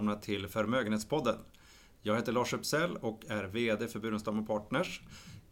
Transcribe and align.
välkomna 0.00 0.20
till 0.20 0.48
Förmögenhetspodden. 0.48 1.36
Jag 2.02 2.16
heter 2.16 2.32
Lars 2.32 2.52
Uppsell 2.52 2.96
och 2.96 3.24
är 3.28 3.44
VD 3.44 3.88
för 3.88 3.98
Burenstam 3.98 4.46
Partners. 4.46 5.00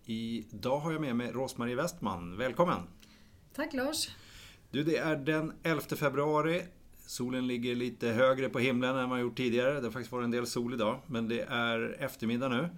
Idag 0.04 0.78
har 0.78 0.92
jag 0.92 1.00
med 1.00 1.16
mig 1.16 1.32
Rosmarie 1.32 1.76
Westman. 1.76 2.36
Välkommen! 2.36 2.80
Tack 3.54 3.74
Lars! 3.74 4.08
Du, 4.70 4.84
det 4.84 4.96
är 4.96 5.16
den 5.16 5.52
11 5.62 5.80
februari. 5.80 6.62
Solen 7.06 7.46
ligger 7.46 7.74
lite 7.74 8.08
högre 8.08 8.48
på 8.48 8.58
himlen 8.58 8.96
än 8.96 9.10
vad 9.10 9.20
gjort 9.20 9.36
tidigare. 9.36 9.74
Det 9.74 9.86
har 9.86 9.90
faktiskt 9.90 10.12
varit 10.12 10.24
en 10.24 10.30
del 10.30 10.46
sol 10.46 10.74
idag, 10.74 11.00
men 11.06 11.28
det 11.28 11.40
är 11.40 11.96
eftermiddag 11.98 12.48
nu. 12.48 12.68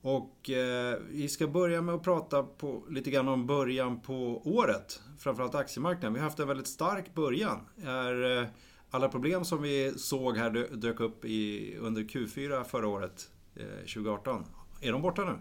Och 0.00 0.50
eh, 0.50 0.98
vi 1.10 1.28
ska 1.28 1.46
börja 1.46 1.82
med 1.82 1.94
att 1.94 2.02
prata 2.02 2.42
på, 2.42 2.84
lite 2.90 3.10
grann 3.10 3.28
om 3.28 3.46
början 3.46 4.00
på 4.00 4.42
året. 4.44 5.00
Framförallt 5.18 5.54
aktiemarknaden. 5.54 6.12
Vi 6.12 6.18
har 6.18 6.24
haft 6.24 6.40
en 6.40 6.48
väldigt 6.48 6.68
stark 6.68 7.14
början. 7.14 7.60
Är, 7.84 8.38
eh, 8.38 8.48
alla 8.94 9.08
problem 9.08 9.44
som 9.44 9.62
vi 9.62 9.92
såg 9.96 10.36
här 10.36 10.76
dök 10.76 11.00
upp 11.00 11.24
i, 11.24 11.74
under 11.80 12.02
Q4 12.02 12.64
förra 12.64 12.88
året, 12.88 13.30
eh, 13.56 13.78
2018. 13.78 14.44
Är 14.80 14.92
de 14.92 15.02
borta 15.02 15.24
nu? 15.24 15.38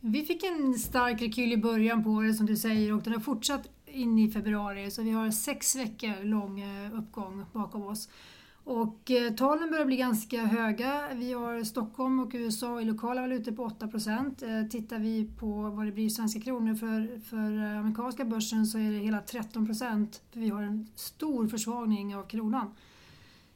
Vi 0.00 0.22
fick 0.22 0.44
en 0.44 0.74
stark 0.74 1.22
rekyl 1.22 1.52
i 1.52 1.56
början 1.56 2.04
på 2.04 2.10
året 2.10 2.36
som 2.36 2.46
du 2.46 2.56
säger 2.56 2.92
och 2.92 3.02
den 3.02 3.12
har 3.12 3.20
fortsatt 3.20 3.68
in 3.86 4.18
i 4.18 4.30
februari 4.30 4.90
så 4.90 5.02
vi 5.02 5.10
har 5.10 5.30
sex 5.30 5.76
veckor 5.76 6.24
lång 6.24 6.60
eh, 6.60 6.98
uppgång 6.98 7.44
bakom 7.52 7.82
oss. 7.82 8.08
Och 8.64 9.10
eh, 9.10 9.34
talen 9.34 9.70
börjar 9.70 9.86
bli 9.86 9.96
ganska 9.96 10.44
höga. 10.44 11.08
Vi 11.14 11.32
har 11.32 11.64
Stockholm 11.64 12.20
och 12.20 12.30
USA 12.34 12.80
i 12.80 12.84
lokala 12.84 13.20
valutor 13.20 13.52
på 13.52 13.68
8%. 13.68 14.60
Eh, 14.60 14.68
tittar 14.68 14.98
vi 14.98 15.30
på 15.38 15.70
vad 15.70 15.86
det 15.86 15.92
blir 15.92 16.04
i 16.04 16.10
svenska 16.10 16.40
kronor 16.40 16.74
för, 16.74 17.20
för 17.20 17.76
amerikanska 17.78 18.24
börsen 18.24 18.66
så 18.66 18.78
är 18.78 18.90
det 18.90 18.98
hela 18.98 19.20
13 19.20 19.66
För 19.66 20.40
vi 20.40 20.48
har 20.48 20.62
en 20.62 20.88
stor 20.94 21.48
försvagning 21.48 22.16
av 22.16 22.22
kronan. 22.22 22.74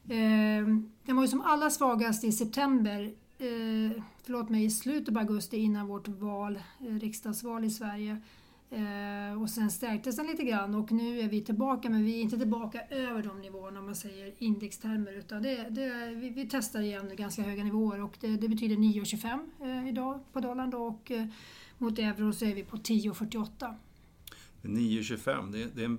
Ehm, 0.09 0.91
den 1.05 1.15
var 1.15 1.23
ju 1.23 1.27
som 1.27 1.41
allra 1.41 1.69
svagast 1.69 2.23
i 2.23 2.31
september, 2.31 3.13
eh, 3.37 4.03
förlåt 4.23 4.49
mig, 4.49 4.65
i 4.65 4.69
slutet 4.69 5.09
av 5.09 5.17
augusti 5.17 5.57
innan 5.57 5.87
vårt 5.87 6.07
val, 6.07 6.59
eh, 6.79 6.95
riksdagsval 6.95 7.63
i 7.63 7.69
Sverige. 7.69 8.21
Eh, 8.69 9.41
och 9.41 9.49
sen 9.49 9.71
stärktes 9.71 10.15
den 10.15 10.27
lite 10.27 10.43
grann 10.43 10.75
och 10.75 10.91
nu 10.91 11.19
är 11.19 11.29
vi 11.29 11.41
tillbaka, 11.41 11.89
men 11.89 12.05
vi 12.05 12.17
är 12.17 12.21
inte 12.21 12.37
tillbaka 12.37 12.81
över 12.89 13.23
de 13.23 13.41
nivåerna 13.41 13.79
om 13.79 13.85
man 13.85 13.95
säger 13.95 14.33
indextermer 14.37 15.13
utan 15.13 15.41
det, 15.41 15.69
det, 15.69 16.15
vi, 16.15 16.29
vi 16.29 16.47
testar 16.51 16.81
igen 16.81 17.11
ganska 17.15 17.41
höga 17.41 17.63
nivåer 17.63 18.03
och 18.03 18.17
det, 18.19 18.27
det 18.27 18.49
betyder 18.49 18.75
9,25 18.75 19.87
idag 19.89 20.19
på 20.33 20.39
dollarn 20.39 20.69
då, 20.69 20.77
och 20.77 21.11
mot 21.77 21.99
euro 21.99 22.33
så 22.33 22.45
är 22.45 22.55
vi 22.55 22.63
på 22.63 22.77
10,48. 22.77 23.75
9,25, 24.61 25.51
det, 25.51 25.75
det 25.75 25.81
är 25.81 25.85
en 25.85 25.97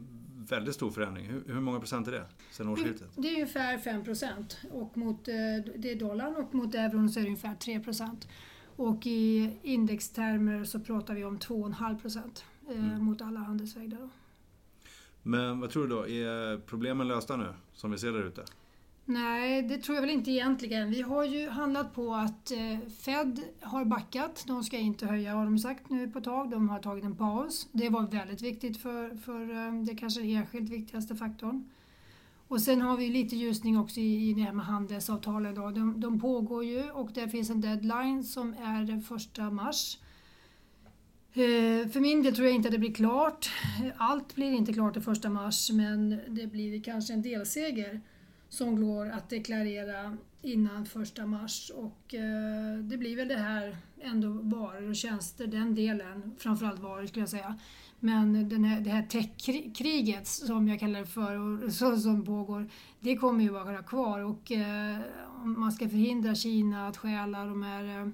väldigt 0.49 0.75
stor 0.75 0.91
förändring. 0.91 1.27
Hur, 1.27 1.45
hur 1.47 1.61
många 1.61 1.79
procent 1.79 2.09
är 2.09 2.13
det 2.13 2.25
sen 2.51 2.69
årsskiftet? 2.69 3.09
Det 3.17 3.29
är 3.29 3.33
ungefär 3.33 3.79
5 3.79 4.05
procent. 4.05 4.59
Och 4.71 4.97
mot, 4.97 5.29
eh, 5.29 5.35
det 5.77 5.93
är 5.93 5.97
dollarn 5.97 6.37
och 6.37 6.55
mot 6.55 6.75
euron 6.75 7.09
så 7.09 7.21
är 7.21 7.25
det 7.25 7.29
ungefär 7.29 7.55
3 7.55 7.81
procent. 7.81 8.29
Och 8.77 9.07
i 9.07 9.57
indextermer 9.63 10.65
så 10.65 10.81
pratar 10.81 11.15
vi 11.15 11.25
om 11.25 11.39
2,5 11.39 12.01
procent 12.01 12.45
eh, 12.69 12.85
mm. 12.85 13.05
mot 13.05 13.23
alla 13.23 13.41
handelsvägder. 13.41 14.09
Men 15.23 15.61
vad 15.61 15.71
tror 15.71 15.83
du 15.83 15.89
då? 15.89 16.09
Är 16.09 16.59
problemen 16.59 17.09
lösta 17.09 17.37
nu, 17.37 17.49
som 17.73 17.91
vi 17.91 17.99
ser 17.99 18.13
där 18.13 18.23
ute? 18.23 18.45
Nej, 19.09 19.63
det 19.63 19.79
tror 19.79 19.95
jag 19.95 20.03
väl 20.03 20.11
inte 20.11 20.31
egentligen. 20.31 20.91
Vi 20.91 21.03
har 21.03 21.25
ju 21.25 21.49
handlat 21.49 21.95
på 21.95 22.15
att 22.15 22.51
eh, 22.51 22.89
Fed 22.89 23.41
har 23.61 23.85
backat. 23.85 24.45
De 24.47 24.65
ska 24.65 24.77
inte 24.77 25.07
höja 25.07 25.35
har 25.35 25.45
de 25.45 25.59
sagt 25.59 25.91
nu 25.91 26.09
på 26.11 26.19
ett 26.19 26.25
tag. 26.25 26.51
De 26.51 26.69
har 26.69 26.79
tagit 26.79 27.05
en 27.05 27.17
paus. 27.17 27.69
Det 27.73 27.89
var 27.89 28.03
väldigt 28.03 28.43
viktigt 28.43 28.77
för, 28.77 29.17
för 29.17 29.67
eh, 29.67 29.83
det 29.83 29.95
kanske 29.95 30.21
den 30.21 30.31
enskilt 30.31 30.71
viktigaste 30.71 31.17
faktorn. 31.17 31.71
Och 32.49 32.61
sen 32.61 32.81
har 32.81 32.97
vi 32.97 33.09
lite 33.09 33.37
ljusning 33.37 33.79
också 33.79 34.01
i, 34.01 34.31
i 34.31 34.35
det 34.35 34.41
här 34.41 34.53
med 34.53 34.67
handelsavtalen. 34.67 35.55
Då. 35.55 35.71
De, 35.71 36.01
de 36.01 36.21
pågår 36.21 36.65
ju 36.65 36.91
och 36.91 37.11
det 37.15 37.29
finns 37.29 37.51
en 37.51 37.61
deadline 37.61 38.25
som 38.25 38.55
är 38.55 38.85
den 38.85 39.03
första 39.03 39.51
mars. 39.51 39.99
Eh, 41.33 41.89
för 41.89 42.01
min 42.01 42.23
del 42.23 42.35
tror 42.35 42.47
jag 42.47 42.55
inte 42.55 42.69
att 42.69 42.73
det 42.73 42.79
blir 42.79 42.95
klart. 42.95 43.51
Allt 43.97 44.35
blir 44.35 44.53
inte 44.53 44.73
klart 44.73 44.95
den 44.95 45.03
första 45.03 45.31
mars 45.31 45.71
men 45.71 46.21
det 46.29 46.47
blir 46.47 46.83
kanske 46.83 47.13
en 47.13 47.23
delseger 47.23 48.01
som 48.49 48.83
går 48.83 49.11
att 49.11 49.31
deklarera 49.31 50.17
innan 50.43 50.87
första 50.87 51.27
mars. 51.27 51.71
Och 51.75 52.15
eh, 52.15 52.79
det 52.79 52.97
blir 52.97 53.17
väl 53.17 53.29
det 53.29 53.39
här 53.39 53.77
ändå 54.01 54.29
varor 54.29 54.89
och 54.89 54.97
tjänster, 54.97 55.47
den 55.47 55.75
delen, 55.75 56.37
framförallt 56.39 56.81
varor 56.81 57.07
skulle 57.07 57.23
jag 57.23 57.29
säga. 57.29 57.59
Men 58.01 58.49
den 58.49 58.65
här, 58.65 58.81
det 58.81 58.91
här 58.91 59.03
techkriget 59.03 60.27
som 60.27 60.69
jag 60.69 60.81
kallar 60.81 61.01
det 61.01 61.07
för 61.07 61.37
och 61.39 61.73
så, 61.73 61.97
som 61.97 62.25
pågår, 62.25 62.71
det 63.01 63.17
kommer 63.17 63.45
ju 63.45 63.51
vara 63.51 63.83
kvar. 63.83 64.21
Och 64.21 64.53
eh, 64.53 64.99
om 65.43 65.61
man 65.61 65.73
ska 65.73 65.89
förhindra 65.89 66.35
Kina 66.35 66.89
att 66.89 66.97
stjäla 66.97 67.45
de 67.45 67.63
här 67.63 68.13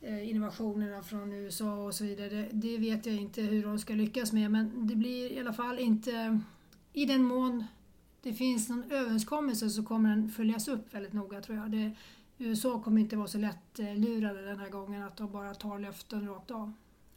eh, 0.00 0.30
innovationerna 0.30 1.02
från 1.02 1.32
USA 1.32 1.74
och 1.74 1.94
så 1.94 2.04
vidare, 2.04 2.28
det, 2.28 2.48
det 2.52 2.78
vet 2.78 3.06
jag 3.06 3.14
inte 3.14 3.42
hur 3.42 3.62
de 3.62 3.78
ska 3.78 3.94
lyckas 3.94 4.32
med. 4.32 4.50
Men 4.50 4.86
det 4.86 4.96
blir 4.96 5.32
i 5.32 5.40
alla 5.40 5.52
fall 5.52 5.78
inte 5.78 6.40
i 6.92 7.04
den 7.04 7.22
mån 7.22 7.64
det 8.24 8.32
finns 8.32 8.68
någon 8.68 8.92
överenskommelse 8.92 9.70
så 9.70 9.82
kommer 9.82 10.10
den 10.10 10.28
följas 10.28 10.68
upp 10.68 10.94
väldigt 10.94 11.12
noga 11.12 11.40
tror 11.40 11.58
jag. 11.58 11.70
Det, 11.70 11.92
USA 12.38 12.80
kommer 12.82 13.00
inte 13.00 13.16
vara 13.16 13.26
så 13.26 13.38
lättlurade 13.38 14.42
den 14.42 14.58
här 14.58 14.70
gången 14.70 15.02
att 15.02 15.16
de 15.16 15.32
bara 15.32 15.54
tar 15.54 15.78
löften 15.78 16.28
rakt 16.28 16.50
av. 16.50 16.72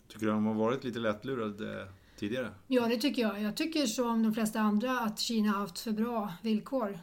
Tycker 0.08 0.26
du 0.26 0.32
de 0.32 0.46
har 0.46 0.54
varit 0.54 0.84
lite 0.84 1.00
lättlurade 1.00 1.88
tidigare? 2.18 2.52
Ja, 2.68 2.88
det 2.88 2.98
tycker 2.98 3.22
jag. 3.22 3.42
Jag 3.42 3.58
tycker 3.58 3.86
som 3.86 4.24
de 4.24 4.34
flesta 4.34 4.60
andra 4.60 5.00
att 5.00 5.20
Kina 5.20 5.52
har 5.52 5.60
haft 5.60 5.80
för 5.80 5.92
bra 5.92 6.34
villkor 6.42 7.00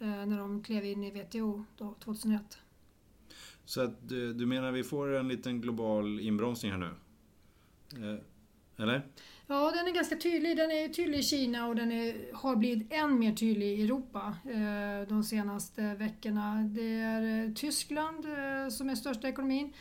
eh, 0.00 0.06
när 0.06 0.38
de 0.38 0.62
klev 0.62 0.84
in 0.84 1.04
i 1.04 1.10
WTO 1.10 1.64
då, 1.76 1.94
2001. 2.04 2.58
Så 3.64 3.80
att 3.80 4.08
du, 4.08 4.32
du 4.32 4.46
menar 4.46 4.72
vi 4.72 4.84
får 4.84 5.14
en 5.14 5.28
liten 5.28 5.60
global 5.60 6.20
inbromsning 6.20 6.72
här 6.72 6.78
nu? 6.78 6.90
Eller? 8.80 9.06
Ja, 9.46 9.72
den 9.74 9.86
är 9.86 9.92
ganska 9.92 10.16
tydlig. 10.16 10.56
Den 10.56 10.70
är 10.70 10.88
tydlig 10.88 11.18
i 11.18 11.22
Kina 11.22 11.66
och 11.66 11.76
den 11.76 11.92
är, 11.92 12.34
har 12.34 12.56
blivit 12.56 12.92
än 12.92 13.18
mer 13.18 13.32
tydlig 13.32 13.78
i 13.78 13.84
Europa 13.84 14.34
eh, 14.44 15.08
de 15.08 15.24
senaste 15.24 15.94
veckorna. 15.94 16.54
Det 16.54 16.94
är 16.94 17.46
eh, 17.46 17.52
Tyskland 17.52 18.24
eh, 18.24 18.68
som 18.68 18.90
är 18.90 18.94
största 18.94 19.28
ekonomin. 19.28 19.72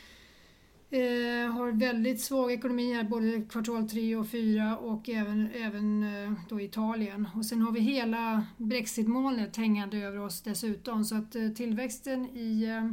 Eh, 0.92 1.52
har 1.52 1.72
väldigt 1.72 2.22
svag 2.22 2.52
ekonomi 2.52 2.94
här, 2.94 3.04
både 3.04 3.42
kvartal 3.50 3.90
3 3.90 4.16
och 4.16 4.30
4 4.30 4.78
och 4.78 5.10
även, 5.10 5.50
även 5.54 6.04
eh, 6.04 6.34
då 6.50 6.62
Italien. 6.62 7.28
Och 7.36 7.46
sen 7.46 7.62
har 7.62 7.72
vi 7.72 7.80
hela 7.80 8.46
Brexit-molnet 8.58 9.58
hängande 9.58 9.98
över 9.98 10.20
oss 10.20 10.42
dessutom 10.42 11.06
så 11.06 11.16
att 11.16 11.36
eh, 11.36 11.50
tillväxten 11.50 12.26
i 12.26 12.64
eh, 12.64 12.92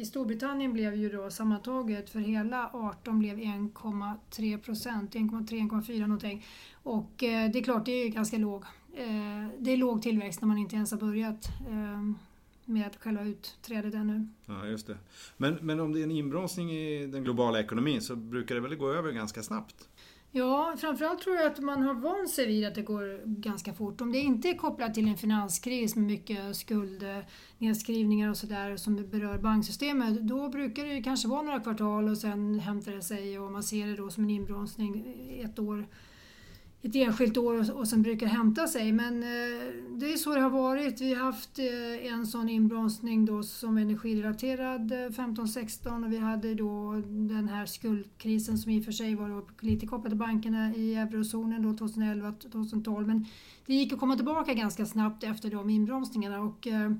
i 0.00 0.04
Storbritannien 0.04 0.72
blev 0.72 0.94
ju 0.94 1.08
då 1.08 1.30
sammantaget 1.30 2.10
för 2.10 2.18
hela 2.18 2.70
18 2.72 3.18
blev 3.18 3.38
1,3 3.38 4.58
procent, 4.58 5.14
1,3-1,4 5.14 6.00
någonting. 6.00 6.46
Och 6.82 7.22
eh, 7.22 7.50
det 7.50 7.58
är 7.58 7.62
klart, 7.62 7.84
det 7.84 7.92
är 7.92 8.08
ganska 8.08 8.38
låg. 8.38 8.64
Eh, 8.94 9.48
det 9.58 9.70
är 9.72 9.76
låg 9.76 10.02
tillväxt 10.02 10.40
när 10.40 10.48
man 10.48 10.58
inte 10.58 10.76
ens 10.76 10.90
har 10.90 10.98
börjat 10.98 11.48
eh, 11.68 12.12
med 12.64 12.96
själva 13.00 13.24
utträdet 13.24 13.94
ännu. 13.94 14.28
Ja, 14.46 14.66
just 14.66 14.86
det. 14.86 14.98
Men, 15.36 15.58
men 15.60 15.80
om 15.80 15.92
det 15.92 16.00
är 16.00 16.04
en 16.04 16.10
inbromsning 16.10 16.72
i 16.72 17.06
den 17.06 17.24
globala 17.24 17.60
ekonomin 17.60 18.02
så 18.02 18.16
brukar 18.16 18.54
det 18.54 18.60
väl 18.60 18.74
gå 18.74 18.92
över 18.92 19.12
ganska 19.12 19.42
snabbt? 19.42 19.88
Ja, 20.32 20.74
framförallt 20.78 21.20
tror 21.20 21.36
jag 21.36 21.46
att 21.46 21.58
man 21.58 21.82
har 21.82 21.94
vant 21.94 22.30
sig 22.30 22.46
vid 22.46 22.66
att 22.66 22.74
det 22.74 22.82
går 22.82 23.26
ganska 23.26 23.72
fort. 23.72 24.00
Om 24.00 24.12
det 24.12 24.18
inte 24.18 24.48
är 24.48 24.54
kopplat 24.54 24.94
till 24.94 25.08
en 25.08 25.16
finanskris 25.16 25.96
med 25.96 26.04
mycket 26.04 26.56
skuldnedskrivningar 26.56 28.30
och 28.30 28.36
sådär 28.36 28.76
som 28.76 29.10
berör 29.10 29.38
banksystemet, 29.38 30.20
då 30.20 30.48
brukar 30.48 30.84
det 30.84 31.02
kanske 31.02 31.28
vara 31.28 31.42
några 31.42 31.60
kvartal 31.60 32.08
och 32.08 32.18
sen 32.18 32.60
hämtar 32.60 32.92
det 32.92 33.02
sig 33.02 33.38
och 33.38 33.52
man 33.52 33.62
ser 33.62 33.86
det 33.86 33.96
då 33.96 34.10
som 34.10 34.24
en 34.24 34.30
inbromsning 34.30 35.04
ett 35.44 35.58
år 35.58 35.86
ett 36.82 36.96
enskilt 36.96 37.36
år 37.36 37.72
och 37.78 37.88
sen 37.88 38.02
brukar 38.02 38.26
hämta 38.26 38.66
sig. 38.66 38.92
Men 38.92 39.22
eh, 39.22 39.28
det 39.90 40.12
är 40.12 40.16
så 40.16 40.34
det 40.34 40.40
har 40.40 40.50
varit. 40.50 41.00
Vi 41.00 41.14
har 41.14 41.24
haft 41.24 41.58
eh, 41.58 42.12
en 42.12 42.26
sån 42.26 42.48
inbromsning 42.48 43.26
då 43.26 43.42
som 43.42 43.78
energirelaterad 43.78 44.92
eh, 44.92 44.96
15-16 44.96 46.04
och 46.04 46.12
vi 46.12 46.18
hade 46.18 46.54
då 46.54 47.02
den 47.06 47.48
här 47.48 47.66
skuldkrisen 47.66 48.58
som 48.58 48.72
i 48.72 48.80
och 48.80 48.84
för 48.84 48.92
sig 48.92 49.14
var 49.14 49.44
lite 49.60 49.86
kopplad 49.86 50.10
till 50.10 50.18
bankerna 50.18 50.74
i 50.74 50.94
eurozonen 50.94 51.62
då 51.62 51.86
2011-2012. 51.86 53.06
Men 53.06 53.26
det 53.66 53.74
gick 53.74 53.92
att 53.92 54.00
komma 54.00 54.16
tillbaka 54.16 54.54
ganska 54.54 54.86
snabbt 54.86 55.24
efter 55.24 55.50
de 55.50 55.70
inbromsningarna. 55.70 56.40
Och, 56.40 56.66
eh, 56.66 56.92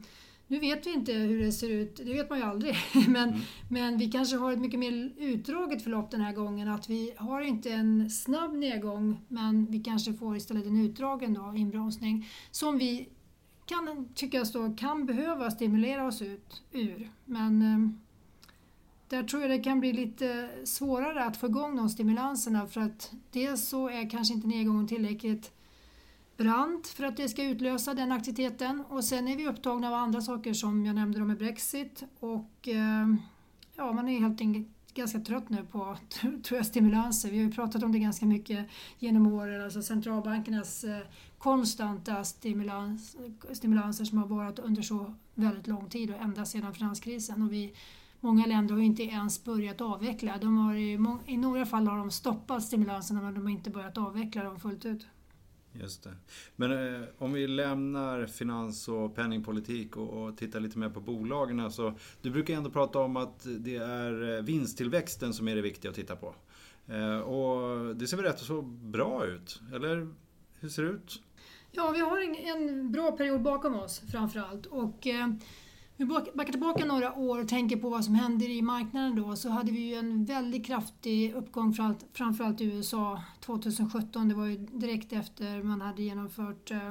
nu 0.50 0.58
vet 0.58 0.86
vi 0.86 0.92
inte 0.92 1.12
hur 1.12 1.42
det 1.44 1.52
ser 1.52 1.70
ut, 1.70 1.96
det 1.96 2.12
vet 2.12 2.30
man 2.30 2.38
ju 2.38 2.44
aldrig. 2.44 2.76
Men, 3.08 3.28
mm. 3.28 3.40
men 3.68 3.98
vi 3.98 4.10
kanske 4.10 4.36
har 4.36 4.52
ett 4.52 4.58
mycket 4.58 4.80
mer 4.80 5.12
utdraget 5.16 5.82
förlopp 5.82 6.10
den 6.10 6.20
här 6.20 6.32
gången. 6.32 6.68
Att 6.68 6.90
vi 6.90 7.12
har 7.16 7.40
inte 7.40 7.70
en 7.70 8.10
snabb 8.10 8.54
nedgång 8.54 9.20
men 9.28 9.66
vi 9.66 9.80
kanske 9.80 10.14
får 10.14 10.36
istället 10.36 10.66
en 10.66 10.80
utdragen 10.80 11.34
då, 11.34 11.54
inbromsning. 11.56 12.28
Som 12.50 12.78
vi 12.78 13.08
kan 13.66 14.08
tyckas 14.14 14.52
då 14.52 14.76
kan 14.76 15.06
behöva 15.06 15.50
stimulera 15.50 16.06
oss 16.06 16.22
ut 16.22 16.62
ur. 16.72 17.10
Men 17.24 17.62
eh, 17.62 17.90
där 19.08 19.22
tror 19.22 19.42
jag 19.42 19.50
det 19.50 19.58
kan 19.58 19.80
bli 19.80 19.92
lite 19.92 20.50
svårare 20.64 21.24
att 21.24 21.36
få 21.36 21.46
igång 21.46 21.76
de 21.76 21.88
stimulanserna 21.88 22.66
för 22.66 22.80
att 22.80 23.12
dels 23.30 23.68
så 23.68 23.88
är 23.88 24.10
kanske 24.10 24.34
inte 24.34 24.48
nedgången 24.48 24.88
tillräckligt 24.88 25.52
brant 26.40 26.86
för 26.86 27.04
att 27.04 27.16
det 27.16 27.28
ska 27.28 27.44
utlösa 27.44 27.94
den 27.94 28.12
aktiviteten. 28.12 28.84
Och 28.88 29.04
sen 29.04 29.28
är 29.28 29.36
vi 29.36 29.48
upptagna 29.48 29.88
av 29.88 29.94
andra 29.94 30.20
saker 30.20 30.52
som 30.52 30.86
jag 30.86 30.94
nämnde 30.94 31.20
med 31.20 31.38
Brexit 31.38 32.04
och 32.20 32.68
eh, 32.68 33.06
ja, 33.76 33.92
man 33.92 34.08
är 34.08 34.20
helt 34.20 34.40
enkelt 34.40 34.68
ganska 34.94 35.20
trött 35.20 35.48
nu 35.48 35.64
på 35.70 35.96
tror 36.42 36.56
jag, 36.56 36.66
stimulanser. 36.66 37.30
Vi 37.30 37.36
har 37.36 37.44
ju 37.44 37.52
pratat 37.52 37.82
om 37.82 37.92
det 37.92 37.98
ganska 37.98 38.26
mycket 38.26 38.66
genom 38.98 39.26
åren, 39.26 39.64
alltså 39.64 39.82
centralbankernas 39.82 40.84
eh, 40.84 40.98
konstanta 41.38 42.24
stimulans, 42.24 43.16
stimulanser 43.52 44.04
som 44.04 44.18
har 44.18 44.26
varit 44.26 44.58
under 44.58 44.82
så 44.82 45.14
väldigt 45.34 45.66
lång 45.66 45.88
tid 45.88 46.10
och 46.10 46.20
ända 46.20 46.44
sedan 46.44 46.74
finanskrisen. 46.74 47.42
Och 47.42 47.52
vi, 47.52 47.74
många 48.20 48.46
länder 48.46 48.74
har 48.74 48.82
inte 48.82 49.02
ens 49.02 49.44
börjat 49.44 49.80
avveckla. 49.80 50.38
De 50.38 50.58
har 50.58 50.74
i, 50.74 50.98
I 51.26 51.36
några 51.36 51.66
fall 51.66 51.86
har 51.86 51.98
de 51.98 52.10
stoppat 52.10 52.62
stimulanserna 52.62 53.22
men 53.22 53.34
de 53.34 53.40
har 53.40 53.50
inte 53.50 53.70
börjat 53.70 53.98
avveckla 53.98 54.44
dem 54.44 54.60
fullt 54.60 54.84
ut. 54.84 55.06
Just 55.72 56.02
det. 56.02 56.14
Men 56.56 56.72
eh, 56.72 57.08
om 57.18 57.32
vi 57.32 57.46
lämnar 57.46 58.26
finans 58.26 58.88
och 58.88 59.14
penningpolitik 59.14 59.96
och, 59.96 60.08
och 60.08 60.36
tittar 60.36 60.60
lite 60.60 60.78
mer 60.78 60.88
på 60.88 61.00
bolagen. 61.00 61.60
Alltså, 61.60 61.94
du 62.22 62.30
brukar 62.30 62.54
ändå 62.54 62.70
prata 62.70 62.98
om 62.98 63.16
att 63.16 63.46
det 63.58 63.76
är 63.76 64.36
eh, 64.36 64.42
vinsttillväxten 64.42 65.34
som 65.34 65.48
är 65.48 65.56
det 65.56 65.62
viktiga 65.62 65.90
att 65.90 65.96
titta 65.96 66.16
på. 66.16 66.34
Eh, 66.86 67.18
och 67.18 67.96
det 67.96 68.06
ser 68.06 68.16
väl 68.16 68.26
rätt 68.26 68.38
så 68.38 68.62
bra 68.62 69.26
ut? 69.26 69.60
Eller 69.74 70.08
hur 70.60 70.68
ser 70.68 70.82
det 70.82 70.88
ut? 70.88 71.22
Ja, 71.70 71.90
vi 71.90 72.00
har 72.00 72.18
en, 72.20 72.36
en 72.36 72.92
bra 72.92 73.12
period 73.12 73.42
bakom 73.42 73.74
oss 73.74 74.02
framförallt. 74.12 74.66
Och, 74.66 75.06
eh, 75.06 75.28
vi 76.00 76.06
backar 76.06 76.52
tillbaka 76.52 76.84
några 76.84 77.14
år 77.14 77.40
och 77.40 77.48
tänker 77.48 77.76
på 77.76 77.90
vad 77.90 78.04
som 78.04 78.14
händer 78.14 78.48
i 78.48 78.62
marknaden 78.62 79.16
då 79.16 79.36
så 79.36 79.48
hade 79.48 79.72
vi 79.72 79.80
ju 79.80 79.94
en 79.94 80.24
väldigt 80.24 80.66
kraftig 80.66 81.34
uppgång 81.34 81.74
framförallt 82.12 82.60
i 82.60 82.64
USA 82.64 83.22
2017. 83.40 84.28
Det 84.28 84.34
var 84.34 84.46
ju 84.46 84.56
direkt 84.56 85.12
efter 85.12 85.62
man 85.62 85.80
hade 85.80 86.02
genomfört 86.02 86.70
eh, 86.70 86.88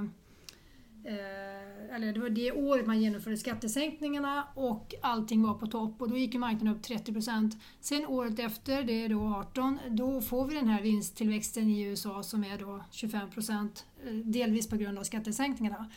eh, 1.03 1.95
eller 1.95 2.13
det 2.13 2.19
var 2.19 2.29
det 2.29 2.51
året 2.51 2.87
man 2.87 3.01
genomförde 3.01 3.37
skattesänkningarna 3.37 4.47
och 4.55 4.93
allting 5.01 5.43
var 5.43 5.53
på 5.53 5.67
topp 5.67 6.01
och 6.01 6.09
då 6.09 6.17
gick 6.17 6.35
marknaden 6.35 6.75
upp 6.75 6.85
30% 6.85 7.57
Sen 7.81 8.05
året 8.05 8.39
efter, 8.39 8.83
det 8.83 9.05
är 9.05 9.09
då 9.09 9.21
18, 9.21 9.79
då 9.89 10.21
får 10.21 10.47
vi 10.47 10.55
den 10.55 10.67
här 10.67 10.81
vinsttillväxten 10.81 11.69
i 11.69 11.81
USA 11.81 12.23
som 12.23 12.43
är 12.43 12.57
då 12.57 12.83
25 12.91 13.29
procent 13.29 13.85
eh, 14.05 14.13
delvis 14.13 14.69
på 14.69 14.75
grund 14.75 14.97
av 14.97 15.03
skattesänkningarna. 15.03 15.89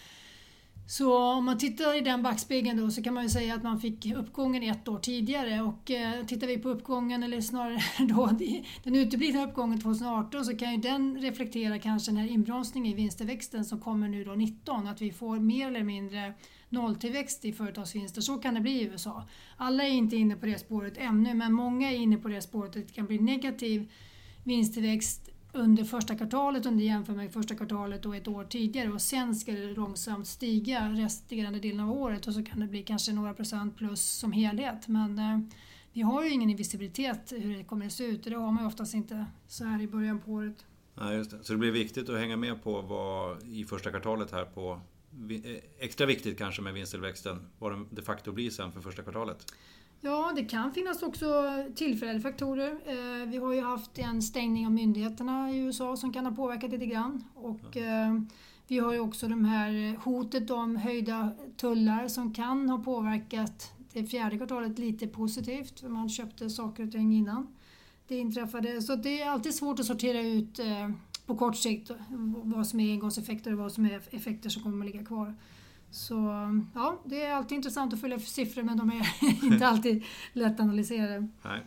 Så 0.92 1.18
om 1.18 1.44
man 1.44 1.58
tittar 1.58 1.98
i 1.98 2.00
den 2.00 2.22
backspegeln 2.22 2.80
då 2.80 2.90
så 2.90 3.02
kan 3.02 3.14
man 3.14 3.22
ju 3.22 3.28
säga 3.28 3.54
att 3.54 3.62
man 3.62 3.80
fick 3.80 4.12
uppgången 4.16 4.62
ett 4.62 4.88
år 4.88 4.98
tidigare 4.98 5.60
och 5.62 5.90
eh, 5.90 6.24
tittar 6.26 6.46
vi 6.46 6.58
på 6.58 6.68
uppgången 6.68 7.22
eller 7.22 7.40
snarare 7.40 7.78
då 8.08 8.30
den 8.82 8.96
uteblivna 8.96 9.44
uppgången 9.44 9.80
2018 9.80 10.44
så 10.44 10.56
kan 10.56 10.72
ju 10.72 10.76
den 10.76 11.20
reflektera 11.20 11.78
kanske 11.78 12.10
den 12.10 12.16
här 12.16 12.28
inbromsningen 12.28 12.92
i 12.92 12.94
vinsttillväxten 12.94 13.64
som 13.64 13.80
kommer 13.80 14.08
nu 14.08 14.24
då 14.24 14.32
19 14.32 14.86
att 14.86 15.02
vi 15.02 15.12
får 15.12 15.38
mer 15.38 15.68
eller 15.68 15.82
mindre 15.82 16.34
nolltillväxt 16.68 17.44
i 17.44 17.52
företagsvinster. 17.52 18.20
Så 18.20 18.38
kan 18.38 18.54
det 18.54 18.60
bli 18.60 18.80
i 18.80 18.84
USA. 18.84 19.28
Alla 19.56 19.84
är 19.84 19.90
inte 19.90 20.16
inne 20.16 20.36
på 20.36 20.46
det 20.46 20.58
spåret 20.58 20.94
ännu 20.96 21.34
men 21.34 21.52
många 21.52 21.92
är 21.92 21.96
inne 21.96 22.16
på 22.16 22.28
det 22.28 22.42
spåret 22.42 22.76
att 22.76 22.86
det 22.86 22.94
kan 22.94 23.06
bli 23.06 23.18
negativ 23.18 23.92
vinsttillväxt 24.44 25.31
under 25.52 25.84
första 25.84 26.16
kvartalet 26.16 26.66
om 26.66 26.76
du 26.76 26.84
jämför 26.84 27.12
med 27.12 27.32
första 27.32 27.54
kvartalet 27.54 28.06
och 28.06 28.16
ett 28.16 28.28
år 28.28 28.44
tidigare 28.44 28.92
och 28.92 29.02
sen 29.02 29.34
ska 29.34 29.52
det 29.52 29.74
långsamt 29.74 30.26
stiga 30.26 30.88
resterande 30.88 31.58
delen 31.58 31.80
av 31.80 31.92
året 31.92 32.26
och 32.26 32.34
så 32.34 32.44
kan 32.44 32.60
det 32.60 32.66
bli 32.66 32.82
kanske 32.82 33.12
några 33.12 33.34
procent 33.34 33.76
plus 33.76 34.02
som 34.02 34.32
helhet. 34.32 34.88
Men 34.88 35.18
eh, 35.18 35.38
vi 35.92 36.02
har 36.02 36.24
ju 36.24 36.30
ingen 36.30 36.56
visibilitet 36.56 37.32
hur 37.32 37.56
det 37.56 37.64
kommer 37.64 37.86
att 37.86 37.92
se 37.92 38.04
ut 38.04 38.24
och 38.24 38.30
det 38.30 38.36
har 38.36 38.52
man 38.52 38.64
ju 38.64 38.68
oftast 38.68 38.94
inte 38.94 39.26
så 39.46 39.64
här 39.64 39.82
i 39.82 39.86
början 39.86 40.20
på 40.20 40.32
året. 40.32 40.64
Ja, 40.94 41.12
just 41.12 41.30
det. 41.30 41.44
Så 41.44 41.52
det 41.52 41.58
blir 41.58 41.70
viktigt 41.70 42.08
att 42.08 42.18
hänga 42.18 42.36
med 42.36 42.62
på 42.62 42.82
vad 42.82 43.42
i 43.42 43.64
första 43.64 43.90
kvartalet 43.90 44.30
här 44.30 44.44
på 44.44 44.80
eh, 45.30 45.56
Extra 45.78 46.06
viktigt 46.06 46.38
kanske 46.38 46.62
med 46.62 46.74
vinsttillväxten, 46.74 47.46
vad 47.58 47.72
den 47.72 47.88
de 47.90 48.02
facto 48.02 48.32
blir 48.32 48.50
sen 48.50 48.72
för 48.72 48.80
första 48.80 49.02
kvartalet. 49.02 49.52
Ja, 50.04 50.32
det 50.36 50.44
kan 50.44 50.72
finnas 50.72 51.02
också 51.02 51.26
tillfälliga 51.74 52.20
faktorer. 52.20 52.70
Eh, 52.70 53.28
vi 53.28 53.36
har 53.36 53.52
ju 53.52 53.60
haft 53.60 53.98
en 53.98 54.22
stängning 54.22 54.66
av 54.66 54.72
myndigheterna 54.72 55.50
i 55.50 55.58
USA 55.58 55.96
som 55.96 56.12
kan 56.12 56.26
ha 56.26 56.32
påverkat 56.32 56.70
lite 56.70 56.86
grann. 56.86 57.24
Och 57.34 57.76
eh, 57.76 58.20
vi 58.68 58.78
har 58.78 58.92
ju 58.92 59.00
också 59.00 59.28
det 59.28 59.46
här 59.46 59.96
hotet 59.96 60.50
om 60.50 60.76
höjda 60.76 61.30
tullar 61.56 62.08
som 62.08 62.34
kan 62.34 62.68
ha 62.70 62.78
påverkat 62.78 63.72
det 63.92 64.06
fjärde 64.06 64.36
kvartalet 64.36 64.78
lite 64.78 65.06
positivt, 65.06 65.80
för 65.80 65.88
man 65.88 66.08
köpte 66.08 66.50
saker 66.50 66.86
och 66.86 66.92
ting 66.92 67.12
innan 67.12 67.46
det 68.08 68.16
inträffade. 68.16 68.82
Så 68.82 68.96
det 68.96 69.22
är 69.22 69.30
alltid 69.30 69.54
svårt 69.54 69.80
att 69.80 69.86
sortera 69.86 70.20
ut 70.20 70.58
eh, 70.58 70.90
på 71.26 71.36
kort 71.36 71.56
sikt 71.56 71.90
vad 72.44 72.66
som 72.66 72.80
är 72.80 72.92
engångseffekter 72.92 73.52
och 73.52 73.58
vad 73.58 73.72
som 73.72 73.84
är 73.84 74.00
effekter 74.10 74.50
som 74.50 74.62
kommer 74.62 74.86
att 74.86 74.92
ligga 74.92 75.04
kvar. 75.06 75.34
Så 75.92 76.14
ja, 76.74 77.02
det 77.04 77.22
är 77.22 77.34
alltid 77.34 77.56
intressant 77.56 77.94
att 77.94 78.00
följa 78.00 78.18
siffror 78.18 78.62
men 78.62 78.76
de 78.76 78.90
är 78.90 79.08
inte 79.44 79.66
alltid 79.66 80.04
lätt 80.32 80.60
analyserade. 80.60 81.28
Nej. 81.42 81.60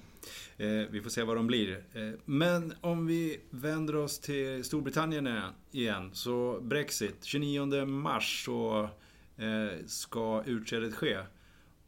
Eh, 0.57 0.87
vi 0.89 1.01
får 1.01 1.09
se 1.09 1.23
vad 1.23 1.35
de 1.35 1.47
blir. 1.47 1.83
Eh, 1.93 2.19
men 2.25 2.73
om 2.81 3.05
vi 3.05 3.39
vänder 3.49 3.95
oss 3.95 4.19
till 4.19 4.63
Storbritannien 4.63 5.29
igen. 5.71 6.09
Så 6.13 6.59
Brexit, 6.61 7.23
29 7.23 7.85
mars 7.85 8.45
så 8.45 8.89
eh, 9.37 9.85
ska 9.85 10.43
utträdet 10.45 10.93
ske. 10.93 11.17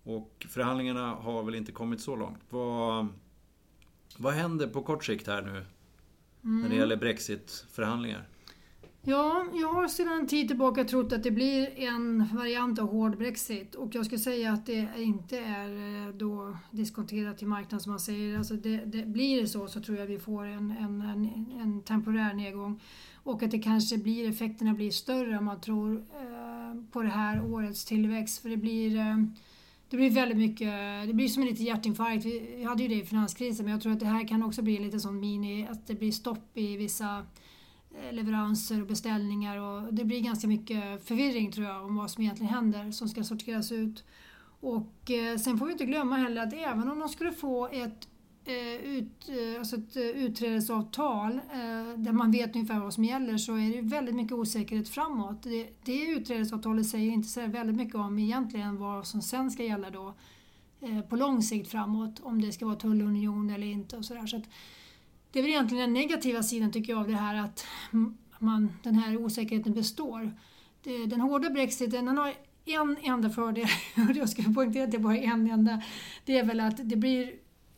Och 0.04 0.48
förhandlingarna 0.50 1.10
har 1.10 1.44
väl 1.44 1.56
inte 1.56 1.72
kommit 1.72 2.01
så 2.01 2.16
långt. 2.16 2.39
Vad, 2.50 3.07
vad 4.18 4.34
händer 4.34 4.68
på 4.68 4.81
kort 4.81 5.06
sikt 5.06 5.28
här 5.28 5.42
nu? 5.42 5.50
Mm. 5.50 5.66
När 6.42 6.62
det 6.62 6.66
mm. 6.66 6.78
gäller 6.78 6.95
Brexit-förhandlingar? 6.95 8.28
Ja, 9.09 9.45
jag 9.54 9.74
har 9.74 9.88
sedan 9.88 10.19
en 10.19 10.27
tid 10.27 10.48
tillbaka 10.48 10.83
trott 10.83 11.13
att 11.13 11.24
det 11.24 11.31
blir 11.31 11.80
en 11.80 12.27
variant 12.36 12.80
av 12.80 12.92
hård 12.92 13.18
Brexit 13.18 13.75
och 13.75 13.95
jag 13.95 14.06
skulle 14.06 14.19
säga 14.19 14.51
att 14.51 14.65
det 14.65 14.89
inte 14.98 15.39
är 15.39 15.69
eh, 16.07 16.13
då 16.13 16.57
diskonterat 16.71 17.38
till 17.38 17.48
marknaden 17.48 17.80
som 17.80 17.92
man 17.92 18.00
säger. 18.00 18.38
Alltså 18.38 18.54
det, 18.54 18.77
det, 18.77 19.06
blir 19.06 19.42
det 19.42 19.48
så 19.48 19.68
så 19.68 19.81
tror 19.81 19.98
jag 19.98 20.06
vi 20.06 20.19
får 20.19 20.45
en, 20.45 20.71
en, 20.71 21.01
en, 21.01 21.45
en, 21.62 21.81
temporär 21.81 22.33
nedgång 22.33 22.81
och 23.24 23.44
att 23.44 23.51
det 23.51 23.59
kanske 23.59 23.98
blir, 23.98 24.30
effekterna 24.30 24.74
blir 24.74 24.92
större 24.92 25.38
om 25.38 25.45
man 25.45 25.62
tror 25.62 25.95
eh, 25.95 26.81
på 26.92 27.01
det 27.01 27.10
här 27.10 27.53
årets 27.53 27.86
tillväxt 27.86 28.42
för 28.42 28.50
det 28.50 28.57
blir 28.57 28.98
eh, 28.98 29.18
det 29.89 29.98
blir 29.98 30.10
väldigt 30.10 30.38
mycket, 30.38 30.74
det 31.07 31.13
blir 31.13 31.27
som 31.27 31.44
en 31.44 31.50
liten 31.50 31.65
hjärtinfarkt. 31.65 32.25
Vi 32.25 32.63
hade 32.63 32.84
ju 32.84 32.89
det 32.89 32.96
i 32.96 33.05
finanskrisen 33.05 33.65
men 33.65 33.72
jag 33.72 33.82
tror 33.82 33.93
att 33.93 34.00
det 34.00 34.05
här 34.05 34.27
kan 34.27 34.43
också 34.43 34.62
bli 34.62 34.79
lite 34.79 35.00
sån 35.00 35.20
mini, 35.20 35.67
att 35.72 35.88
det 35.88 35.96
blir 35.96 36.12
stopp 36.12 36.58
i 36.58 36.77
vissa 36.77 37.25
Eh, 38.04 38.13
leveranser 38.13 38.82
och 38.82 38.88
beställningar 38.88 39.58
och 39.58 39.94
det 39.94 40.06
blir 40.06 40.22
ganska 40.22 40.48
mycket 40.48 41.08
förvirring 41.08 41.51
tror 41.51 41.68
jag 41.68 41.86
om 41.86 41.96
vad 41.96 42.12
som 42.12 42.24
egentligen 42.24 42.54
händer 42.54 42.92
som 42.92 43.10
ska 43.10 43.24
sorteras 43.24 43.72
ut. 43.72 44.04
Och 44.60 45.12
eh, 45.12 45.38
sen 45.38 45.58
får 45.58 45.66
vi 45.66 45.72
inte 45.72 45.86
glömma 45.86 46.16
heller 46.16 46.42
att 46.42 46.54
även 46.54 46.89
om 46.89 47.00
de 47.00 47.10
skulle 47.10 47.32
få 47.32 47.68
ett, 47.68 48.08
eh, 48.46 48.75
ut, 48.86 49.30
alltså 49.60 49.75
ett 49.75 49.98
utträdesavtal 49.98 51.39
där 51.96 52.12
man 52.12 52.32
vet 52.32 52.56
ungefär 52.56 52.80
vad 52.80 52.94
som 52.94 53.04
gäller 53.04 53.38
så 53.38 53.56
är 53.56 53.75
det 53.75 53.82
väldigt 53.82 54.16
mycket 54.16 54.34
osäkerhet 54.34 54.89
framåt. 54.89 55.44
Det, 55.44 55.70
det 55.84 56.06
utträdesavtalet 56.06 56.88
säger 56.88 57.12
inte 57.12 57.27
så 57.27 57.48
väldigt 57.48 57.75
mycket 57.75 57.96
om 57.96 58.20
egentligen 58.20 58.77
vad 58.77 59.08
som 59.08 59.22
sen 59.22 59.51
ska 59.51 59.63
gälla 59.63 59.89
då 59.89 60.13
på 61.10 61.16
lång 61.16 61.42
sikt 61.42 61.72
framåt, 61.72 62.20
om 62.20 62.42
det 62.42 62.51
ska 62.51 62.66
vara 62.66 62.75
tullunion 62.75 63.50
eller 63.50 63.68
inte 63.68 63.98
och 63.98 64.06
sådär. 64.06 64.27
Så, 64.27 64.38
där. 64.38 64.46
Det 65.31 65.39
är 65.39 65.43
väl 65.43 65.51
egentligen 65.51 65.84
den 65.84 65.93
negativa 65.93 66.43
sidan 66.43 66.72
tycker 66.72 66.93
jag 66.93 67.00
av 67.00 67.07
det 67.07 67.15
här 67.15 67.36
att 67.36 67.65
man, 68.39 68.72
den 68.84 68.96
här 68.96 69.17
osäkerheten 69.17 69.74
består. 69.74 70.31
Det, 70.84 71.05
den 71.05 71.22
hårda 71.22 71.50
brexiten 71.50 72.05
den 72.05 72.17
har 72.17 72.34
en 72.65 72.98
enda 73.01 73.29
fördel, 73.29 73.67
och 74.10 74.15
jag 74.15 74.29
ska 74.29 74.43
poängtera 74.55 74.84
att 74.84 74.91
det 74.91 74.98
är 74.98 75.01
bara 75.01 75.17
en 75.17 75.51
enda. 75.51 75.81
Det 76.25 76.38
är 76.38 76.43
väl 76.43 76.60
att 76.60 76.89
det 76.89 76.96
blir 76.96 77.31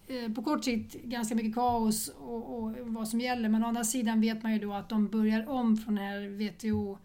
eh, 0.08 0.34
på 0.34 0.44
kort 0.44 0.63
sikt 0.63 0.94
ganska 1.03 1.36
mycket 1.36 1.56
kaos 1.56 2.08
och, 2.08 2.58
och, 2.58 2.75
vad 2.79 3.08
som 3.08 3.22
gäller 3.22 3.50
men 3.50 3.63
å 3.63 3.68
andra 3.68 3.84
sidan 3.84 4.22
vet 4.22 4.44
man 4.44 4.53
ju 4.53 4.60
då 4.60 4.74
att 4.74 4.89
de 4.89 5.08
börjar 5.08 5.50
om 5.50 5.77
från 5.77 5.96
den 5.96 6.06
här 6.06 6.27
WTO 6.27 6.98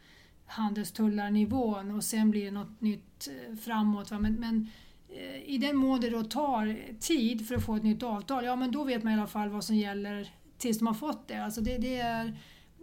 handelstullarnivån 0.46 1.90
och 1.90 2.04
sen 2.04 2.30
blir 2.30 2.44
det 2.44 2.50
något 2.50 2.80
nytt 2.80 3.28
eh, 3.28 3.56
framåt. 3.56 4.10
Men, 4.10 4.34
men 4.34 4.70
Eh, 5.14 5.54
i 5.54 5.58
den 5.58 5.76
mån 5.76 6.00
det 6.00 6.10
då 6.10 6.22
tar 6.22 6.78
tid 7.00 7.48
för 7.48 7.54
att 7.54 7.66
få 7.66 7.76
ett 7.76 7.82
nytt 7.82 8.02
avtal, 8.02 8.44
ja 8.44 8.56
men 8.56 8.72
då 8.72 8.84
vet 8.84 9.02
man 9.02 9.12
i 9.12 9.16
alla 9.16 9.26
fall 9.26 9.48
vad 9.48 9.64
som 9.64 9.76
gäller 9.76 10.28
tills 10.58 10.78
de 10.78 10.86
har 10.86 10.94
fått 10.94 11.28
det. 11.28 11.44
Alltså 11.44 11.60
det, 11.60 11.78
det 11.78 11.96
är, 11.96 12.38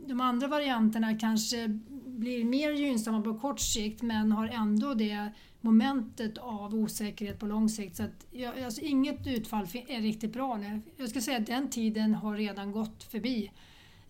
de 0.08 0.22
andra 0.22 0.48
varianterna 0.48 1.18
kanske 1.20 1.68
blir 2.06 2.46
mer 2.46 2.72
gynnsamma 2.72 3.22
på 3.22 3.40
kort 3.40 3.60
sikt 3.60 4.02
men 4.02 4.32
har 4.32 4.48
ändå 4.48 4.94
det 4.94 5.32
momentet 5.62 6.38
av 6.38 6.76
osäkerhet 6.76 7.40
på 7.40 7.46
lång 7.46 7.70
sikt. 7.70 7.96
Så 7.96 8.04
att, 8.04 8.26
alltså 8.66 8.82
inget 8.82 9.28
utfall 9.28 9.68
är 9.88 10.02
riktigt 10.02 10.34
bra 10.34 10.58
nu. 10.58 10.82
Jag 10.98 11.10
ska 11.10 11.22
säga 11.22 11.38
att 11.38 11.48
den 11.48 11.70
tiden 11.70 12.14
har 12.16 12.36
redan 12.38 12.72
gått 12.72 13.04
förbi. 13.04 13.52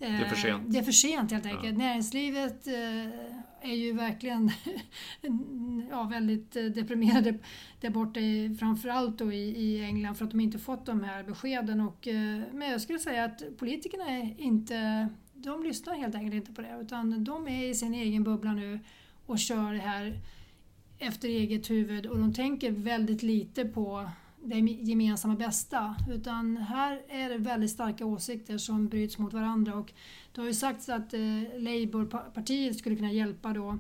Det 0.01 0.07
är 0.07 0.29
för 0.29 0.35
sent. 0.35 0.63
Det 0.67 0.79
är 0.79 0.83
för 0.83 0.91
sent 0.91 1.31
helt 1.31 1.45
enkelt. 1.45 1.73
Ja. 1.73 1.85
Näringslivet 1.85 2.67
eh, 2.67 3.05
är 3.61 3.75
ju 3.75 3.93
verkligen 3.93 4.51
ja, 5.89 6.03
väldigt 6.03 6.55
eh, 6.55 6.63
deprimerade 6.63 7.37
där 7.81 7.89
borta, 7.89 8.19
framförallt 8.59 9.17
då 9.17 9.31
i, 9.31 9.37
i 9.37 9.83
England 9.83 10.15
för 10.15 10.25
att 10.25 10.31
de 10.31 10.39
inte 10.39 10.59
fått 10.59 10.85
de 10.85 11.03
här 11.03 11.23
beskeden. 11.23 11.81
Och, 11.81 12.07
eh, 12.07 12.41
men 12.53 12.69
jag 12.69 12.81
skulle 12.81 12.99
säga 12.99 13.25
att 13.25 13.43
politikerna 13.57 14.09
är 14.09 14.41
inte 14.41 15.09
de 15.33 15.63
lyssnar 15.63 15.95
helt 15.95 16.15
enkelt 16.15 16.35
inte 16.35 16.51
på 16.51 16.61
det 16.61 16.77
utan 16.81 17.23
de 17.23 17.47
är 17.47 17.65
i 17.65 17.75
sin 17.75 17.93
egen 17.93 18.23
bubbla 18.23 18.53
nu 18.53 18.79
och 19.25 19.39
kör 19.39 19.73
det 19.73 19.79
här 19.79 20.19
efter 20.99 21.27
eget 21.27 21.69
huvud 21.69 22.05
och 22.05 22.19
de 22.19 22.33
tänker 22.33 22.71
väldigt 22.71 23.23
lite 23.23 23.65
på 23.65 24.09
det 24.43 24.55
gemensamma 24.59 25.35
bästa. 25.35 25.95
Utan 26.09 26.57
här 26.57 27.01
är 27.09 27.29
det 27.29 27.37
väldigt 27.37 27.71
starka 27.71 28.05
åsikter 28.05 28.57
som 28.57 28.87
bryts 28.87 29.17
mot 29.17 29.33
varandra 29.33 29.73
och 29.73 29.93
det 30.31 30.41
har 30.41 30.47
ju 30.47 30.53
sagts 30.53 30.89
att 30.89 31.13
eh, 31.13 31.19
Labourpartiet 31.57 32.77
skulle 32.77 32.95
kunna 32.95 33.11
hjälpa 33.11 33.53
då 33.53 33.79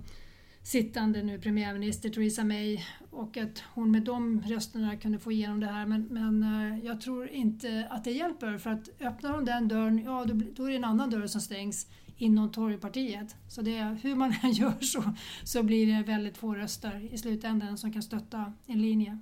sittande 0.63 1.23
nu 1.23 1.39
premiärminister 1.39 2.09
Theresa 2.09 2.43
May 2.43 2.79
och 3.09 3.37
att 3.37 3.63
hon 3.73 3.91
med 3.91 4.03
de 4.03 4.41
rösterna 4.41 4.97
kunde 4.97 5.19
få 5.19 5.31
igenom 5.31 5.59
det 5.59 5.67
här. 5.67 5.85
Men, 5.85 6.07
men 6.11 6.43
eh, 6.43 6.85
jag 6.85 7.01
tror 7.01 7.29
inte 7.29 7.87
att 7.89 8.03
det 8.03 8.11
hjälper 8.11 8.57
för 8.57 8.69
att 8.69 8.89
öppnar 9.01 9.31
hon 9.31 9.45
den 9.45 9.67
dörren, 9.67 10.03
ja 10.03 10.25
då, 10.25 10.41
då 10.55 10.65
är 10.65 10.69
det 10.69 10.75
en 10.75 10.83
annan 10.83 11.09
dörr 11.09 11.27
som 11.27 11.41
stängs 11.41 11.87
inom 12.17 12.51
Torypartiet. 12.51 13.35
Så 13.47 13.61
det, 13.61 13.97
hur 14.03 14.15
man 14.15 14.33
än 14.41 14.51
gör 14.51 14.81
så, 14.81 15.03
så 15.43 15.63
blir 15.63 15.95
det 15.95 16.03
väldigt 16.03 16.37
få 16.37 16.55
röster 16.55 17.13
i 17.13 17.17
slutändan 17.17 17.77
som 17.77 17.93
kan 17.93 18.03
stötta 18.03 18.53
en 18.65 18.81
linje. 18.81 19.19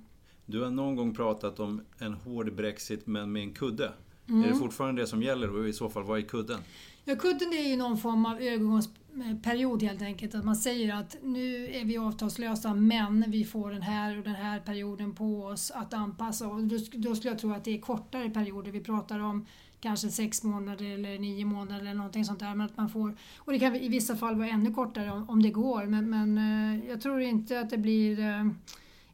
Du 0.50 0.62
har 0.62 0.70
någon 0.70 0.96
gång 0.96 1.14
pratat 1.14 1.60
om 1.60 1.80
en 1.98 2.14
hård 2.14 2.54
Brexit 2.54 3.06
men 3.06 3.32
med 3.32 3.42
en 3.42 3.52
kudde. 3.52 3.92
Mm. 4.28 4.44
Är 4.44 4.48
det 4.48 4.54
fortfarande 4.54 5.02
det 5.02 5.06
som 5.06 5.22
gäller 5.22 5.56
och 5.56 5.68
i 5.68 5.72
så 5.72 5.88
fall 5.88 6.02
vad 6.02 6.18
är 6.18 6.22
kudden? 6.22 6.60
Ja, 7.04 7.16
kudden 7.16 7.52
är 7.52 7.68
ju 7.68 7.76
någon 7.76 7.98
form 7.98 8.26
av 8.26 8.40
övergångsperiod 8.40 9.82
helt 9.82 10.02
enkelt. 10.02 10.34
Att 10.34 10.44
man 10.44 10.56
säger 10.56 10.94
att 10.94 11.16
nu 11.22 11.66
är 11.66 11.84
vi 11.84 11.98
avtalslösa 11.98 12.74
men 12.74 13.24
vi 13.28 13.44
får 13.44 13.70
den 13.70 13.82
här 13.82 14.18
och 14.18 14.24
den 14.24 14.34
här 14.34 14.60
perioden 14.60 15.14
på 15.14 15.44
oss 15.44 15.70
att 15.70 15.94
anpassa. 15.94 16.48
Och 16.48 16.62
då, 16.62 16.76
då 16.92 17.14
skulle 17.14 17.30
jag 17.30 17.38
tro 17.38 17.52
att 17.52 17.64
det 17.64 17.74
är 17.74 17.80
kortare 17.80 18.30
perioder 18.30 18.72
vi 18.72 18.80
pratar 18.80 19.18
om. 19.18 19.46
Kanske 19.80 20.08
sex 20.08 20.42
månader 20.42 20.84
eller 20.84 21.18
nio 21.18 21.44
månader 21.44 21.80
eller 21.80 21.94
någonting 21.94 22.24
sånt 22.24 22.40
där. 22.40 22.54
Men 22.54 22.66
att 22.66 22.76
man 22.76 22.88
får, 22.88 23.16
och 23.38 23.52
det 23.52 23.58
kan 23.58 23.76
i 23.76 23.88
vissa 23.88 24.16
fall 24.16 24.34
vara 24.34 24.48
ännu 24.48 24.74
kortare 24.74 25.10
om, 25.10 25.30
om 25.30 25.42
det 25.42 25.50
går. 25.50 25.86
Men, 25.86 26.10
men 26.10 26.38
eh, 26.38 26.88
jag 26.90 27.00
tror 27.00 27.20
inte 27.20 27.60
att 27.60 27.70
det 27.70 27.78
blir 27.78 28.20
eh, 28.20 28.44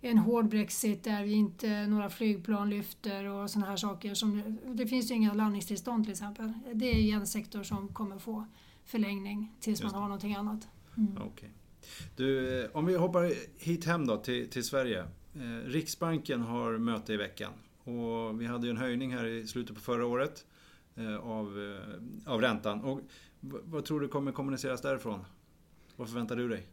en 0.00 0.18
hård 0.18 0.48
Brexit 0.48 1.04
där 1.04 1.24
vi 1.24 1.32
inte 1.32 1.86
några 1.86 2.10
flygplan 2.10 2.70
lyfter 2.70 3.24
och 3.24 3.50
sådana 3.50 3.70
här 3.70 3.76
saker. 3.76 4.14
Som, 4.14 4.58
det 4.64 4.86
finns 4.86 5.10
ju 5.10 5.14
inga 5.14 5.34
landningstillstånd 5.34 6.04
till 6.04 6.12
exempel. 6.12 6.52
Det 6.72 6.86
är 6.86 7.14
en 7.14 7.26
sektor 7.26 7.62
som 7.62 7.88
kommer 7.88 8.18
få 8.18 8.46
förlängning 8.84 9.52
tills 9.60 9.82
man 9.82 9.94
har 9.94 10.02
någonting 10.02 10.34
annat. 10.34 10.68
Mm. 10.96 11.22
Okay. 11.22 11.48
Du, 12.16 12.60
eh, 12.62 12.70
om 12.72 12.86
vi 12.86 12.96
hoppar 12.96 13.32
hit 13.58 13.84
hem 13.84 14.06
då 14.06 14.16
till, 14.16 14.50
till 14.50 14.64
Sverige. 14.64 15.00
Eh, 15.34 15.68
Riksbanken 15.68 16.40
har 16.40 16.78
möte 16.78 17.12
i 17.12 17.16
veckan 17.16 17.52
och 17.84 18.40
vi 18.40 18.46
hade 18.46 18.66
ju 18.66 18.70
en 18.70 18.76
höjning 18.76 19.14
här 19.14 19.26
i 19.26 19.46
slutet 19.46 19.76
på 19.76 19.82
förra 19.82 20.06
året 20.06 20.46
eh, 20.94 21.16
av, 21.16 21.78
av 22.26 22.40
räntan. 22.40 22.80
Och 22.80 23.00
vad 23.40 23.84
tror 23.84 24.00
du 24.00 24.08
kommer 24.08 24.32
kommuniceras 24.32 24.80
därifrån? 24.80 25.24
Vad 25.96 26.08
förväntar 26.08 26.36
du 26.36 26.48
dig? 26.48 26.66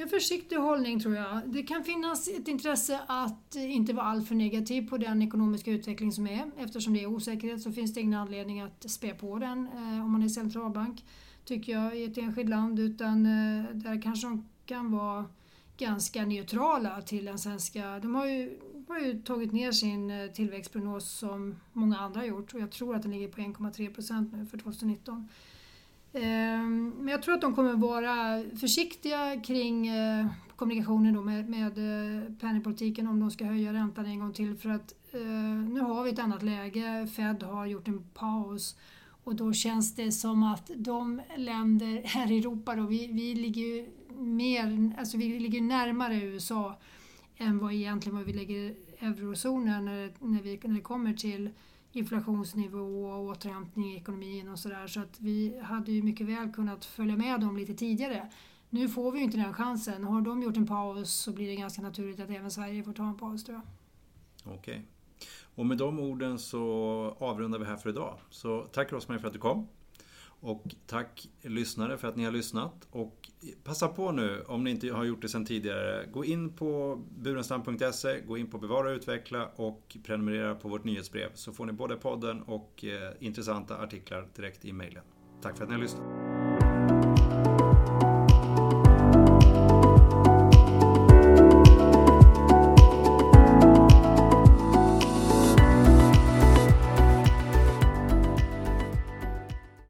En 0.00 0.08
försiktig 0.08 0.56
hållning 0.56 1.00
tror 1.00 1.14
jag. 1.14 1.40
Det 1.46 1.62
kan 1.62 1.84
finnas 1.84 2.28
ett 2.28 2.48
intresse 2.48 3.00
att 3.06 3.54
inte 3.54 3.92
vara 3.92 4.06
alltför 4.06 4.34
negativ 4.34 4.88
på 4.88 4.96
den 4.96 5.22
ekonomiska 5.22 5.70
utveckling 5.70 6.12
som 6.12 6.26
är. 6.26 6.50
Eftersom 6.58 6.94
det 6.94 7.02
är 7.02 7.06
osäkerhet 7.06 7.62
så 7.62 7.72
finns 7.72 7.94
det 7.94 8.00
ingen 8.00 8.20
anledning 8.20 8.60
att 8.60 8.90
spä 8.90 9.14
på 9.14 9.38
den 9.38 9.66
eh, 9.66 10.04
om 10.04 10.12
man 10.12 10.22
är 10.22 10.28
centralbank, 10.28 11.04
tycker 11.44 11.72
jag, 11.72 11.98
i 11.98 12.04
ett 12.04 12.18
enskilt 12.18 12.48
land. 12.48 12.78
Utan 12.78 13.26
eh, 13.26 13.64
där 13.74 14.02
kanske 14.02 14.26
de 14.26 14.48
kan 14.66 14.92
vara 14.92 15.24
ganska 15.76 16.24
neutrala 16.24 17.02
till 17.02 17.24
den 17.24 17.38
svenska... 17.38 17.98
De 17.98 18.14
har 18.14 18.26
ju, 18.26 18.58
har 18.88 18.98
ju 18.98 19.22
tagit 19.22 19.52
ner 19.52 19.72
sin 19.72 20.10
eh, 20.10 20.30
tillväxtprognos 20.30 21.10
som 21.10 21.56
många 21.72 21.98
andra 21.98 22.20
har 22.20 22.26
gjort 22.26 22.54
och 22.54 22.60
jag 22.60 22.70
tror 22.70 22.96
att 22.96 23.02
den 23.02 23.10
ligger 23.10 23.28
på 23.28 23.40
1,3 23.40 23.94
procent 23.94 24.32
nu 24.32 24.46
för 24.46 24.58
2019. 24.58 25.28
Ehm, 26.12 26.94
men 26.98 27.08
jag 27.08 27.22
tror 27.22 27.34
att 27.34 27.40
de 27.40 27.54
kommer 27.54 27.74
vara 27.74 28.42
försiktiga 28.60 29.40
kring 29.40 29.88
eh, 29.88 30.26
kommunikationen 30.56 31.14
då 31.14 31.22
med, 31.22 31.48
med 31.48 31.78
eh, 31.78 32.32
penningpolitiken 32.40 33.06
om 33.08 33.20
de 33.20 33.30
ska 33.30 33.44
höja 33.44 33.72
räntan 33.72 34.06
en 34.06 34.20
gång 34.20 34.32
till. 34.32 34.56
För 34.56 34.68
att 34.68 34.94
eh, 35.12 35.20
nu 35.68 35.80
har 35.80 36.04
vi 36.04 36.10
ett 36.10 36.18
annat 36.18 36.42
läge. 36.42 37.08
Fed 37.16 37.42
har 37.42 37.66
gjort 37.66 37.88
en 37.88 38.02
paus 38.14 38.76
och 39.24 39.34
då 39.34 39.52
känns 39.52 39.94
det 39.94 40.12
som 40.12 40.42
att 40.42 40.70
de 40.76 41.20
länder 41.36 42.02
här 42.04 42.32
i 42.32 42.38
Europa 42.38 42.74
då, 42.74 42.86
vi, 42.86 43.06
vi 43.06 43.34
ligger 43.34 43.62
ju 43.62 43.88
mer, 44.18 44.92
alltså 44.98 45.16
vi 45.16 45.38
ligger 45.38 45.60
närmare 45.60 46.16
USA 46.16 46.78
än 47.36 47.58
vad 47.58 47.72
egentligen 47.72 48.16
vad 48.16 48.26
vi 48.26 48.32
ligger 48.32 48.74
eurozonen 48.98 49.84
när, 49.84 50.12
när, 50.18 50.42
vi, 50.42 50.60
när 50.62 50.74
det 50.74 50.80
kommer 50.80 51.14
till 51.14 51.50
inflationsnivå 51.92 53.04
och 53.04 53.24
återhämtning 53.24 53.92
i 53.92 53.96
ekonomin 53.96 54.48
och 54.48 54.58
sådär. 54.58 54.86
Så 54.86 55.00
att 55.00 55.20
vi 55.20 55.60
hade 55.62 55.92
ju 55.92 56.02
mycket 56.02 56.26
väl 56.26 56.52
kunnat 56.52 56.84
följa 56.84 57.16
med 57.16 57.40
dem 57.40 57.56
lite 57.56 57.74
tidigare. 57.74 58.30
Nu 58.70 58.88
får 58.88 59.12
vi 59.12 59.18
ju 59.18 59.24
inte 59.24 59.36
den 59.36 59.54
chansen. 59.54 60.04
Har 60.04 60.20
de 60.20 60.42
gjort 60.42 60.56
en 60.56 60.66
paus 60.66 61.12
så 61.12 61.32
blir 61.32 61.48
det 61.48 61.56
ganska 61.56 61.82
naturligt 61.82 62.20
att 62.20 62.30
även 62.30 62.50
Sverige 62.50 62.82
får 62.82 62.92
ta 62.92 63.04
en 63.04 63.18
paus 63.18 63.44
tror 63.44 63.60
jag. 64.44 64.54
Okej. 64.54 64.86
Och 65.54 65.66
med 65.66 65.78
de 65.78 65.98
orden 65.98 66.38
så 66.38 66.62
avrundar 67.18 67.58
vi 67.58 67.64
här 67.64 67.76
för 67.76 67.90
idag. 67.90 68.18
Så 68.30 68.66
tack 68.72 68.92
Rosmarie 68.92 69.20
för 69.20 69.26
att 69.26 69.32
du 69.32 69.38
kom. 69.38 69.68
Och 70.40 70.64
tack 70.86 71.28
lyssnare 71.42 71.98
för 71.98 72.08
att 72.08 72.16
ni 72.16 72.24
har 72.24 72.32
lyssnat. 72.32 72.88
Och 72.90 73.19
passa 73.64 73.88
på 73.88 74.12
nu, 74.12 74.42
om 74.46 74.64
ni 74.64 74.70
inte 74.70 74.88
har 74.88 75.04
gjort 75.04 75.22
det 75.22 75.28
sedan 75.28 75.44
tidigare, 75.44 76.06
gå 76.12 76.24
in 76.24 76.52
på 76.52 77.00
burenstam.se, 77.18 78.20
gå 78.20 78.38
in 78.38 78.46
på 78.46 78.58
Bevara 78.58 78.88
och 78.90 78.96
utveckla 78.96 79.48
och 79.56 79.96
prenumerera 80.04 80.54
på 80.54 80.68
vårt 80.68 80.84
nyhetsbrev. 80.84 81.30
Så 81.34 81.52
får 81.52 81.66
ni 81.66 81.72
både 81.72 81.96
podden 81.96 82.42
och 82.42 82.84
eh, 82.84 83.12
intressanta 83.20 83.78
artiklar 83.78 84.28
direkt 84.36 84.64
i 84.64 84.72
mejlen. 84.72 85.02
Tack 85.42 85.56
för 85.56 85.64
att 85.64 85.70
ni 85.70 85.76
har 85.76 85.82
lyssnat. 85.82 86.19